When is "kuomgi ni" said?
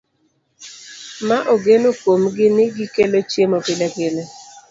1.99-2.65